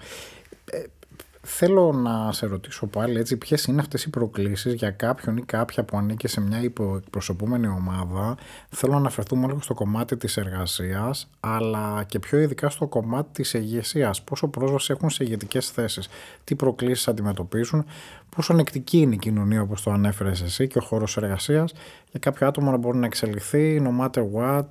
[1.45, 5.43] Ε, Θέλω να σε ρωτήσω πάλι έτσι ποιες είναι αυτές οι προκλήσεις για κάποιον ή
[5.43, 8.37] κάποια που ανήκει σε μια υποεκπροσωπούμενη ομάδα.
[8.69, 13.55] Θέλω να αναφερθούμε λίγο στο κομμάτι της εργασίας αλλά και πιο ειδικά στο κομμάτι της
[13.55, 14.23] ηγεσίας.
[14.23, 16.09] Πόσο πρόσβαση έχουν σε ηγετικές θέσεις,
[16.45, 17.85] τι προκλήσεις αντιμετωπίζουν,
[18.29, 21.73] πόσο ανεκτική είναι η κοινωνία όπως το ανέφερες εσύ και ο χώρος εργασίας
[22.11, 24.65] για κάποιο άτομο να μπορεί να εξελιχθεί no matter what,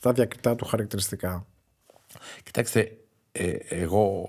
[0.00, 1.46] τα διακριτά του χαρακτηριστικά.
[2.42, 2.96] Κοιτάξτε,
[3.32, 4.26] ε, εγώ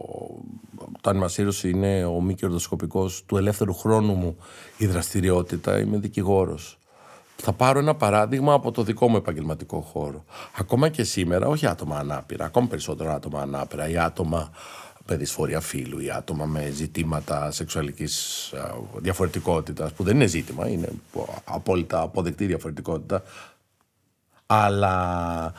[1.02, 4.38] το ανημασίρωση είναι ο μη κερδοσκοπικός του ελεύθερου χρόνου μου
[4.78, 6.78] η δραστηριότητα, είμαι δικηγόρος.
[7.36, 10.24] Θα πάρω ένα παράδειγμα από το δικό μου επαγγελματικό χώρο.
[10.58, 14.52] Ακόμα και σήμερα, όχι άτομα ανάπηρα, ακόμα περισσότερο άτομα ανάπηρα ή άτομα
[15.08, 18.54] με δυσφορία φύλου ή άτομα με ζητήματα σεξουαλικής
[18.96, 20.90] διαφορετικότητας, που δεν είναι ζήτημα, είναι
[21.44, 23.24] απόλυτα αποδεκτή διαφορετικότητα,
[24.46, 25.54] αλλά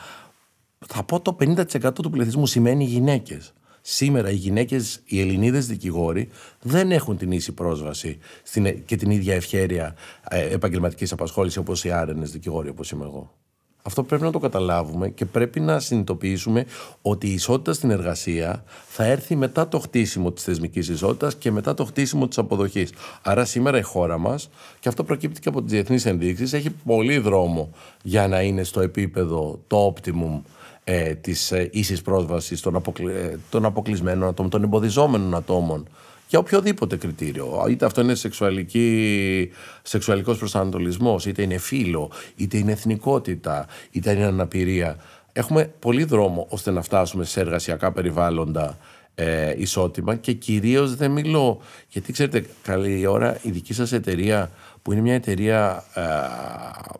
[0.87, 3.53] θα πω το 50% του πληθυσμού σημαίνει γυναίκες.
[3.81, 6.29] Σήμερα οι γυναίκες, οι Ελληνίδες δικηγόροι
[6.61, 9.95] δεν έχουν την ίση πρόσβαση στην, και την ίδια ευχέρεια
[10.29, 13.40] ε, επαγγελματικής απασχόλησης όπως οι άρενες δικηγόροι όπως είμαι εγώ.
[13.81, 16.65] Αυτό πρέπει να το καταλάβουμε και πρέπει να συνειδητοποιήσουμε
[17.01, 21.73] ότι η ισότητα στην εργασία θα έρθει μετά το χτίσιμο της θεσμικής ισότητας και μετά
[21.73, 22.93] το χτίσιμο της αποδοχής.
[23.21, 27.17] Άρα σήμερα η χώρα μας, και αυτό προκύπτει και από τις διεθνείς ενδείξεις, έχει πολύ
[27.17, 27.69] δρόμο
[28.03, 30.41] για να είναι στο επίπεδο το optimum
[30.83, 33.13] ε, της ε, ίσης πρόσβασης των, αποκλει...
[33.13, 35.87] Ε, των αποκλεισμένων ατόμων, των εμποδιζόμενων ατόμων
[36.31, 37.65] για οποιοδήποτε κριτήριο.
[37.69, 44.95] Είτε αυτό είναι σεξουαλική, σεξουαλικός προσανατολισμός, είτε είναι φύlo, είτε είναι εθνικότητα, είτε είναι αναπηρία.
[45.33, 48.77] Έχουμε πολύ δρόμο ώστε να φτάσουμε σε εργασιακά περιβάλλοντα
[49.15, 54.91] ε, ισότιμα και κυρίως δεν μιλώ, γιατί ξέρετε καλή ώρα η δική σας εταιρεία που
[54.91, 56.01] είναι μια εταιρεία ε,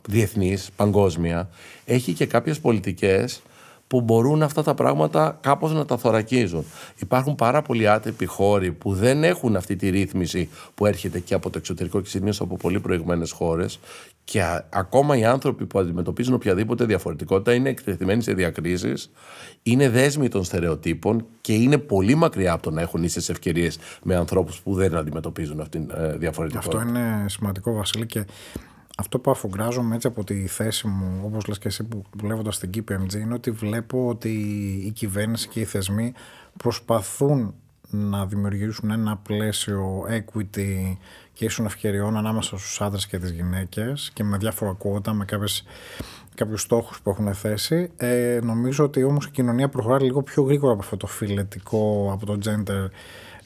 [0.08, 1.50] διεθνής, παγκόσμια,
[1.86, 3.42] έχει και κάποιες πολιτικές
[3.92, 6.66] που μπορούν αυτά τα πράγματα κάπως να τα θωρακίζουν.
[7.00, 11.50] Υπάρχουν πάρα πολλοί άτυποι χώροι που δεν έχουν αυτή τη ρύθμιση που έρχεται και από
[11.50, 13.80] το εξωτερικό και συνήθω από πολύ προηγμένες χώρες.
[14.24, 19.12] Και ακόμα οι άνθρωποι που αντιμετωπίζουν οποιαδήποτε διαφορετικότητα είναι εκτεθειμένοι σε διακρίσεις,
[19.64, 24.16] είναι δέσμοι των στερεοτύπων και είναι πολύ μακριά από το να έχουν ίσες ευκαιρίες με
[24.16, 26.78] ανθρώπους που δεν αντιμετωπίζουν αυτή την ε, διαφορετικότητα.
[26.78, 28.26] Αυτό είναι σημαντικό, Βασίλη, και
[29.02, 32.70] αυτό που αφουγκράζομαι έτσι από τη θέση μου, όπως λες και εσύ που βλέποντας την
[32.74, 34.30] KPMG, είναι ότι βλέπω ότι
[34.86, 36.14] η κυβέρνηση και οι θεσμοί
[36.58, 37.54] προσπαθούν
[37.90, 40.98] να δημιουργήσουν ένα πλαίσιο equity
[41.34, 45.64] και ίσων ευκαιριών ανάμεσα στους άντρες και τις γυναίκες και με διάφορα κότα, με κάποιες,
[46.36, 47.92] κάποιους στόχους που έχουν θέσει.
[47.98, 52.26] Ε, νομίζω ότι όμως η κοινωνία προχωρά λίγο πιο γρήγορα από αυτό το φιλετικό, από
[52.26, 52.90] το gender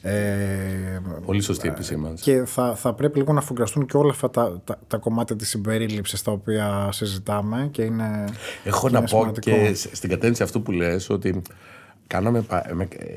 [0.02, 2.22] ε, Πολύ σωστή επισήμανση.
[2.22, 5.48] Και θα, θα πρέπει λίγο να αφουγκραστούν και όλα αυτά τα, τα, τα κομμάτια της
[5.48, 8.24] συμπερίληψης τα οποία συζητάμε και είναι
[8.64, 11.42] Έχω να πω και στην κατεύθυνση αυτού που λες ότι
[12.08, 12.44] Κάναμε,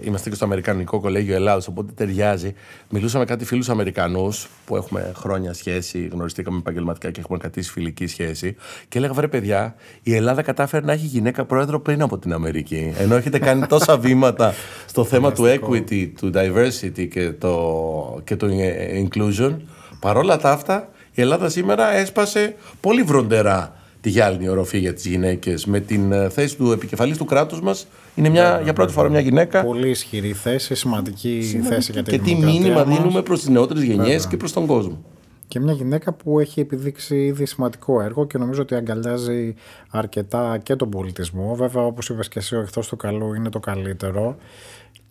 [0.02, 2.54] είμαστε και στο Αμερικανικό Κολέγιο Ελλάδος, οπότε ταιριάζει.
[2.90, 8.56] Μιλούσαμε κάτι φίλους Αμερικανούς που έχουμε χρόνια σχέση, γνωριστήκαμε επαγγελματικά και έχουμε κρατήσει φιλική σχέση.
[8.88, 12.94] Και έλεγα, βρε παιδιά, η Ελλάδα κατάφερε να έχει γυναίκα πρόεδρο πριν από την Αμερική.
[12.98, 14.54] Ενώ έχετε κάνει τόσα βήματα
[14.86, 18.48] στο θέμα του equity, του diversity και το, και το
[18.94, 19.56] inclusion.
[20.00, 25.66] Παρόλα τα αυτά, η Ελλάδα σήμερα έσπασε πολύ βροντερά τη γυάλινη οροφή για τις γυναίκες
[25.66, 27.88] με την ε, θέση του επικεφαλής του κράτους μας
[28.20, 29.64] είναι μια, για πρώτη φορά μια γυναίκα.
[29.64, 32.98] Πολύ ισχυρή θέση, σημαντική θέση για την Και τι μήνυμα μας.
[32.98, 35.04] δίνουμε προς τις νεότερες γενιές και προς τον κόσμο.
[35.48, 39.56] Και μια γυναίκα που έχει επιδείξει ήδη σημαντικό έργο και νομίζω ότι αγκαλιάζει
[39.90, 41.56] αρκετά και τον πολιτισμό.
[41.56, 44.36] Βέβαια, όπως είπες και εσύ, ο εχθρός του καλού είναι το καλύτερο.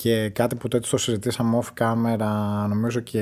[0.01, 3.21] Και κάτι που έτσι το συζητήσαμε off camera, νομίζω και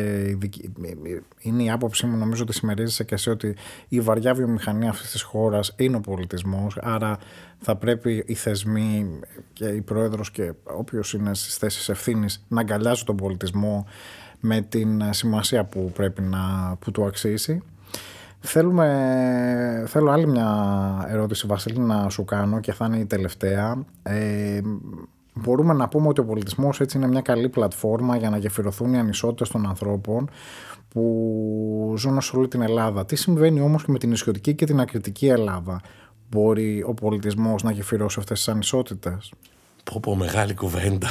[1.39, 3.57] είναι η άποψή μου, νομίζω ότι συμμερίζεσαι και εσύ ότι
[3.89, 7.19] η βαριά βιομηχανία αυτής της χώρας είναι ο πολιτισμός, άρα
[7.59, 9.21] θα πρέπει οι θεσμοί
[9.53, 13.87] και η πρόεδρος και όποιος είναι στις θέσεις ευθύνης να αγκαλιάζουν τον πολιτισμό
[14.41, 17.63] με την σημασία που πρέπει να που του αξίσει.
[18.41, 23.85] Θέλουμε, θέλω άλλη μια ερώτηση Βασίλη να σου κάνω και θα είναι η τελευταία.
[24.03, 24.61] Ε,
[25.47, 28.99] μπορούμε να πούμε ότι ο πολιτισμός έτσι είναι μια καλή πλατφόρμα για να γεφυρωθούν οι
[28.99, 30.31] ανισότητες των ανθρώπων
[30.89, 33.05] που ζουν σε όλη την Ελλάδα.
[33.05, 35.81] Τι συμβαίνει όμως και με την ισιωτική και την ακριτική Ελλάδα;
[36.31, 39.33] Μπορεί ο πολιτισμός να γεφυρώσει αυτές τις ανισότητες;
[39.93, 41.09] Πω πω μεγάλη κουβέντα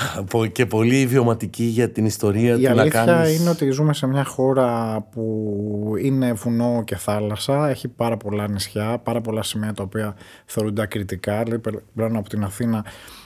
[0.51, 3.31] και πολύ βιωματική για την ιστορία Η του να κάνεις...
[3.31, 8.47] Η είναι ότι ζούμε σε μια χώρα που είναι βουνό και θάλασσα, έχει πάρα πολλά
[8.47, 11.43] νησιά, πάρα πολλά σημεία τα οποία θεωρούνται ακριτικά.
[11.43, 11.61] Δηλαδή,
[11.95, 12.85] από την Αθήνα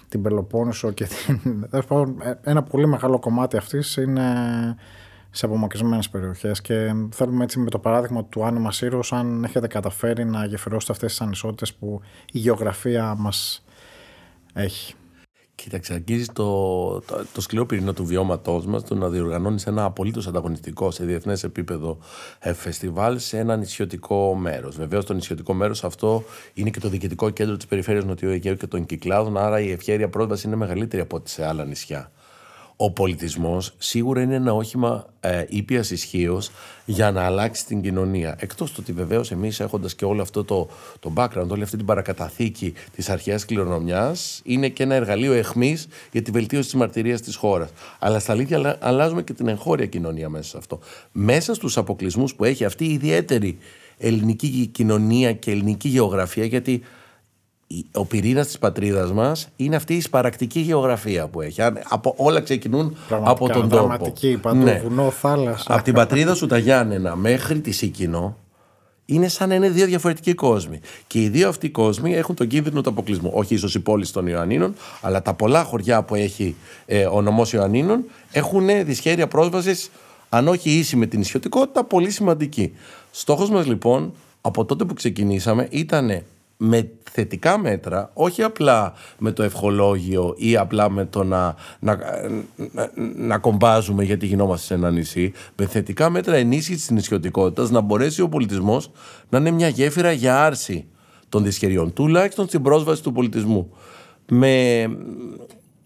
[0.09, 1.67] την Πελοπόννησο και την...
[1.71, 1.79] Ε,
[2.43, 4.35] ένα πολύ μεγάλο κομμάτι αυτής είναι
[5.31, 6.61] σε απομακρυσμένες περιοχές.
[6.61, 11.09] Και θέλουμε έτσι με το παράδειγμα του Άννημα Σύρο, αν έχετε καταφέρει να γεφυρώσετε αυτές
[11.09, 13.65] τις ανισότητες που η γεωγραφία μας
[14.53, 14.93] έχει.
[15.61, 16.43] Κοίταξε, αγγίζεις το,
[16.99, 21.43] το, το σκληρό πυρηνό του βιώματός μας το να διοργανώνεις ένα απολύτως ανταγωνιστικό σε διεθνές
[21.43, 21.97] επίπεδο
[22.39, 24.75] ε, φεστιβάλ σε ένα νησιωτικό μέρος.
[24.75, 28.67] Βεβαίως, το νησιωτικό μέρος αυτό είναι και το διοικητικό κέντρο της περιφέρειας Νοτιού Αιγαίου και
[28.67, 32.11] των Κυκλάδων, άρα η ευχαίρεια πρόσβαση είναι μεγαλύτερη από ό,τι σε άλλα νησιά
[32.81, 36.51] ο πολιτισμός σίγουρα είναι ένα όχημα ε, ήπιας ισχύως
[36.85, 38.35] για να αλλάξει την κοινωνία.
[38.39, 41.85] Εκτός του ότι βεβαίως εμείς έχοντας και όλο αυτό το, το background, όλη αυτή την
[41.85, 47.35] παρακαταθήκη της αρχαίας κληρονομιάς, είναι και ένα εργαλείο εχμής για τη βελτίωση της μαρτυρίας της
[47.35, 47.69] χώρας.
[47.99, 50.79] Αλλά στα αλήθεια αλλάζουμε και την εγχώρια κοινωνία μέσα σε αυτό.
[51.11, 53.57] Μέσα στους αποκλεισμούς που έχει αυτή η ιδιαίτερη
[53.97, 56.81] ελληνική κοινωνία και ελληνική γεωγραφία, γιατί
[57.91, 61.61] ο πυρήνας της πατρίδας μας είναι αυτή η σπαρακτική γεωγραφία που έχει.
[61.83, 63.75] Από, όλα ξεκινούν από τον τόπο.
[63.75, 64.81] Πραγματική, παντού, ναι.
[64.83, 65.73] βουνό, θάλασσα.
[65.73, 68.37] Από την πατρίδα σου τα Γιάννενα μέχρι τη Σίκινο
[69.05, 70.79] είναι σαν να είναι δύο διαφορετικοί κόσμοι.
[71.07, 73.31] Και οι δύο αυτοί κόσμοι έχουν τον κίνδυνο του αποκλεισμού.
[73.33, 76.55] Όχι ίσως η πόλη των Ιωαννίνων, αλλά τα πολλά χωριά που έχει
[76.85, 79.91] ε, ο νομός Ιωαννίνων έχουν δυσχέρεια πρόσβασης,
[80.29, 82.73] αν όχι ίση με την ισιωτικότητα, πολύ σημαντική.
[83.11, 86.23] Στόχος μας λοιπόν από τότε που ξεκινήσαμε ήταν
[86.61, 91.97] με θετικά μέτρα, όχι απλά με το ευχολόγιο ή απλά με το να, να,
[92.71, 97.81] να, να κομπάζουμε γιατί γινόμαστε σε ένα νησί, με θετικά μέτρα ενίσχυσης της νησιωτικότητας να
[97.81, 98.91] μπορέσει ο πολιτισμός
[99.29, 100.87] να είναι μια γέφυρα για άρση
[101.29, 103.73] των δυσχεριών, τουλάχιστον στην πρόσβαση του πολιτισμού.
[104.31, 104.85] Με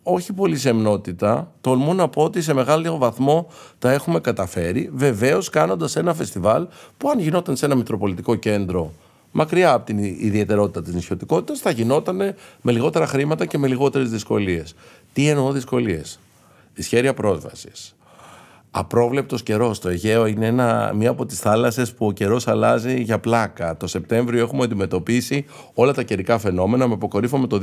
[0.03, 3.47] όχι πολύ σεμνότητα, τολμώ να πω ότι σε μεγάλο βαθμό
[3.79, 8.91] τα έχουμε καταφέρει, βεβαίως κάνοντας ένα φεστιβάλ που αν γινόταν σε ένα μητροπολιτικό κέντρο
[9.33, 12.15] μακριά από την ιδιαιτερότητα της νησιωτικότητας, θα γινόταν
[12.61, 14.75] με λιγότερα χρήματα και με λιγότερες δυσκολίες.
[15.13, 16.19] Τι εννοώ δυσκολίες;
[16.73, 17.95] δυσχέρεια πρόσβασης.
[18.75, 19.79] Απρόβλεπτος καιρός.
[19.79, 23.77] Το Αιγαίο είναι ένα, μία από τις θάλασσες που ο καιρός αλλάζει για πλάκα.
[23.77, 27.59] Το Σεπτέμβριο έχουμε αντιμετωπίσει όλα τα καιρικά φαινόμενα με αποκορύφωμα το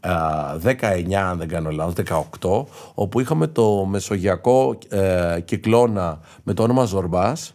[0.00, 1.94] 19, αν δεν κάνω λάθος,
[2.40, 7.54] 18, όπου είχαμε το μεσογειακό ε, κυκλώνα με το όνομα Ζορμπάς,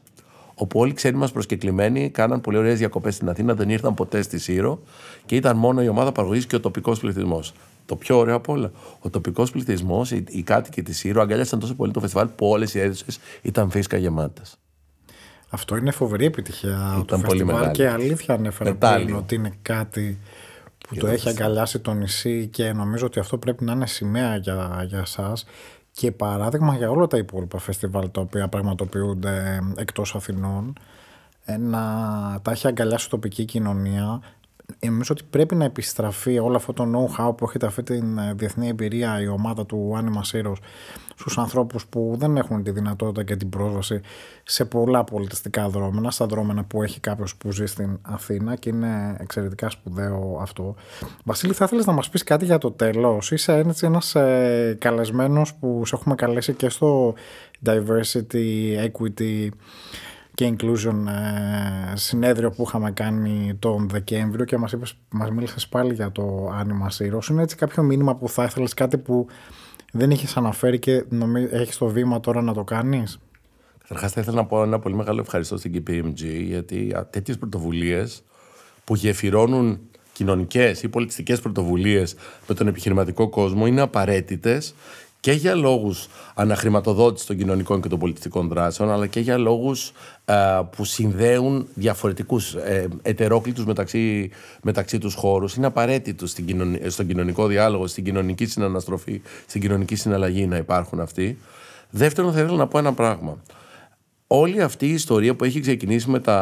[0.56, 4.22] όπου όλοι οι ξένοι μας προσκεκλημένοι κάναν πολύ ωραίες διακοπές στην Αθήνα, δεν ήρθαν ποτέ
[4.22, 4.80] στη Σύρο
[5.26, 7.54] και ήταν μόνο η ομάδα παραγωγής και ο τοπικός πληθυσμός.
[7.86, 8.72] Το πιο ωραίο από όλα.
[9.00, 12.74] Ο τοπικός πληθυσμός, οι, οι κάτοικοι της Σύρο, αγκαλιάσαν τόσο πολύ το φεστιβάλ που όλες
[12.74, 14.58] οι αίθουσες ήταν φύσκα γεμάτες.
[15.50, 20.20] Αυτό είναι φοβερή επιτυχία ήταν του πολύ φεστιβάλ και αλήθεια ανέφερε πριν ότι είναι κάτι
[20.88, 24.86] που το έχει αγκαλιάσει το νησί και νομίζω ότι αυτό πρέπει να είναι σημαία για,
[24.88, 25.46] για εσάς
[25.94, 30.78] και παράδειγμα για όλα τα υπόλοιπα φεστιβάλ τα οποία πραγματοποιούνται εκτός Αθηνών
[31.46, 31.82] ε, να
[32.42, 34.22] τα έχει αγκαλιάσει η τοπική κοινωνία
[34.80, 38.68] νομίζω ότι πρέπει να επιστραφεί όλο αυτό το know-how που έχετε αυτή την ε, διεθνή
[38.68, 40.58] εμπειρία η ομάδα του Anima Heroes
[41.16, 44.02] στους ανθρώπους που δεν έχουν τη δυνατότητα και την πρόσβαση
[44.44, 49.16] σε πολλά πολιτιστικά δρόμενα, στα δρόμενα που έχει κάποιος που ζει στην Αθήνα και είναι
[49.20, 50.76] εξαιρετικά σπουδαίο αυτό.
[51.24, 55.54] Βασίλη, θα ήθελες να μας πεις κάτι για το τέλος; Είσαι έτσι ένας ε, καλεσμένος
[55.54, 57.14] που σε έχουμε καλέσει και στο
[57.66, 59.50] Diversity, Equity
[60.34, 65.94] και inclusion ε, συνέδριο που είχαμε κάνει τον Δεκέμβριο και μας, είπες, μας μίλησες πάλι
[65.94, 67.30] για το άνοιγμα Heroes.
[67.30, 69.28] Είναι έτσι κάποιο μήνυμα που θα ήθελες κάτι που
[69.92, 73.20] δεν είχες αναφέρει και νομίζω, έχεις το βήμα τώρα να το κάνεις;
[73.82, 78.24] Καταρχάς, θα ήθελα να πω ένα πολύ μεγάλο ευχαριστώ στην KPMG γιατί τέτοιες πρωτοβουλίες
[78.84, 79.80] που γεφυρώνουν
[80.14, 82.16] κοινωνικές ή πολιτιστικές πρωτοβουλίες
[82.48, 84.76] με τον επιχειρηματικό κόσμο είναι απαραίτητες
[85.24, 89.92] και για λόγους αναχρηματοδότησης των κοινωνικών και των πολιτιστικών δράσεων, αλλά και για λόγους
[90.26, 90.34] ε,
[90.76, 94.32] που συνδέουν διαφορετικούς ε, ετερόκλητους μεταξύ,
[94.64, 95.56] μεταξύ τους χώρους.
[95.56, 101.38] Είναι απαραίτητο στην στον κοινωνικό διάλογο, στην κοινωνική συναναστροφή, στην κοινωνική συναλλαγή να υπάρχουν αυτοί.
[101.90, 103.38] Δεύτερον, θα ήθελα να πω ένα πράγμα
[104.36, 106.38] όλη αυτή η ιστορία που έχει ξεκινήσει με τα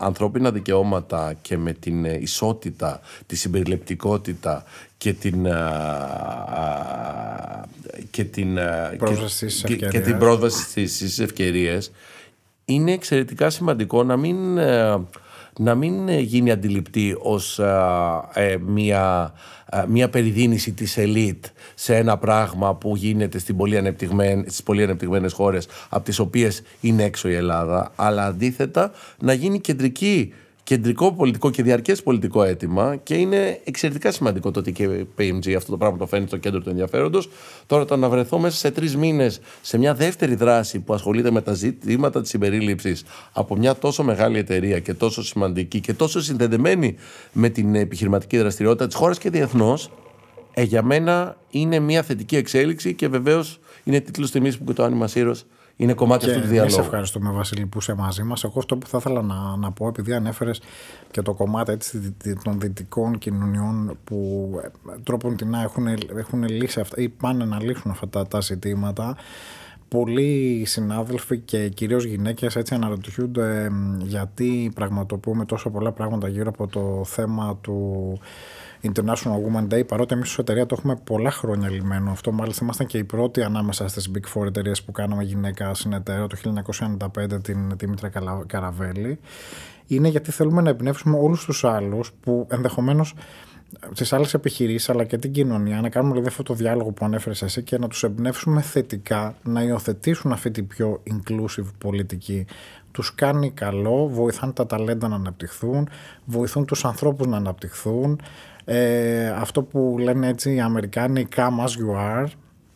[0.00, 4.64] ανθρώπινα δικαιώματα και με την ε, ισότητα, τη συμπεριληπτικότητα
[4.96, 5.52] και την, ε,
[8.10, 11.92] και την, ε, πρόσβαση και, και, την πρόσβαση στις ευκαιρίες
[12.64, 14.58] είναι εξαιρετικά σημαντικό να μην,
[15.58, 17.60] να μην γίνει αντιληπτή ως
[18.60, 19.32] μια
[19.88, 23.76] μια περιδίνηση της ελίτ σε ένα πράγμα που γίνεται στην πολύ
[24.46, 29.60] στις πολύ ανεπτυγμένες χώρες από τις οποίες είναι έξω η Ελλάδα αλλά αντίθετα να γίνει
[29.60, 30.32] κεντρική
[30.64, 35.52] κεντρικό πολιτικό και διαρκές πολιτικό αίτημα και είναι εξαιρετικά σημαντικό το ότι και η PMG
[35.52, 37.28] αυτό το πράγμα το φαίνει στο κέντρο του ενδιαφέροντος.
[37.66, 41.40] Τώρα το να βρεθώ μέσα σε τρεις μήνες σε μια δεύτερη δράση που ασχολείται με
[41.40, 46.96] τα ζητήματα της συμπερίληψης από μια τόσο μεγάλη εταιρεία και τόσο σημαντική και τόσο συνδεδεμένη
[47.32, 49.90] με την επιχειρηματική δραστηριότητα της χώρας και διεθνώς,
[50.54, 54.84] ε, για μένα είναι μια θετική εξέλιξη και βεβαίως είναι τίτλος τιμή που και το
[54.84, 55.08] άνοιγμα
[55.76, 56.74] είναι κομμάτι αυτού του διαλόγου.
[56.74, 58.44] Σε ευχαριστούμε, Βασίλη, που είσαι μαζί μας.
[58.44, 60.60] Εγώ αυτό που θα ήθελα να, να πω, επειδή ανέφερες
[61.10, 64.68] και το κομμάτι έτσι, των δυτικών κοινωνιών που ε,
[65.02, 69.16] τρόπον την έχουν, έχουν λύσει αυτά ή πάνε να λύσουν αυτά τα, τα ζητήματα.
[69.88, 77.02] Πολλοί συνάδελφοι και κυρίως γυναίκες έτσι αναρωτιούνται γιατί πραγματοποιούμε τόσο πολλά πράγματα γύρω από το
[77.04, 78.18] θέμα του
[78.84, 82.10] International Women Day, παρότι εμείς ως εταιρεία το έχουμε πολλά χρόνια λυμμένο.
[82.10, 86.26] Αυτό μάλιστα ήμασταν και οι πρώτοι ανάμεσα στις Big Four εταιρείες που κάναμε γυναίκα συνεταίρο
[86.26, 86.36] το
[86.98, 88.10] 1995 την Δήμητρα
[88.46, 89.18] Καραβέλη.
[89.86, 93.14] Είναι γιατί θέλουμε να εμπνεύσουμε όλους τους άλλους που ενδεχομένως
[93.92, 97.42] στις άλλες επιχειρήσεις αλλά και την κοινωνία να κάνουμε δηλαδή αυτό το διάλογο που ανέφερες
[97.42, 102.46] εσύ και να τους εμπνεύσουμε θετικά να υιοθετήσουν αυτή την πιο inclusive πολιτική.
[102.92, 105.88] Τους κάνει καλό, βοηθάνε τα ταλέντα να αναπτυχθούν,
[106.24, 108.20] βοηθούν τους ανθρώπους να αναπτυχθούν,
[108.64, 112.26] ε, αυτό που λένε έτσι οι Αμερικάνοι come as you are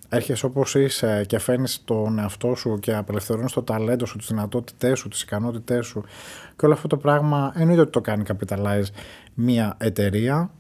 [0.09, 4.98] έρχεσαι όπως είσαι και φαίνεις τον εαυτό σου και απελευθερώνεις το ταλέντο σου, τις δυνατότητές
[4.98, 6.05] σου, τις ικανότητές σου.
[6.57, 8.87] Και όλο αυτό το πράγμα εννοείται ότι το κάνει capitalize
[9.35, 10.51] μια εταιρεία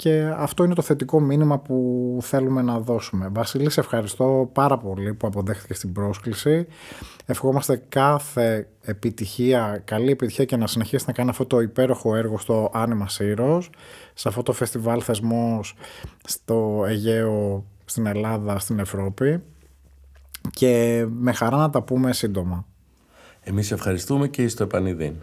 [0.00, 3.28] και αυτό είναι το θετικό μήνυμα που θέλουμε να δώσουμε.
[3.32, 6.66] Βασίλη, σε ευχαριστώ πάρα πολύ που αποδέχτηκες την πρόσκληση.
[7.26, 12.70] Ευχόμαστε κάθε επιτυχία, καλή επιτυχία και να συνεχίσει να κάνει αυτό το υπέροχο έργο στο
[12.72, 13.70] Άνιμα Σύρος,
[14.14, 15.74] σε αυτό το φεστιβάλ θεσμός
[16.24, 19.42] στο Αιγαίο, στην Ελλάδα, στην Ευρώπη
[20.50, 22.66] και με χαρά να τα πούμε σύντομα.
[23.40, 25.14] Εμείς ευχαριστούμε και στο επανειδήν.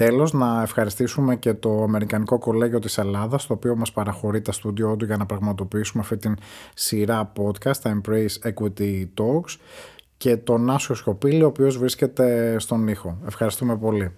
[0.00, 4.96] Τέλος, να ευχαριστήσουμε και το Αμερικανικό Κολέγιο της Ελλάδας, το οποίο μας παραχωρεί τα στούντιό
[4.96, 6.36] του για να πραγματοποιήσουμε αυτή την
[6.74, 9.56] σειρά podcast, τα Embrace Equity Talks,
[10.16, 13.18] και τον Άσο Σκοπίλη, ο οποίος βρίσκεται στον ήχο.
[13.26, 14.12] Ευχαριστούμε πολύ.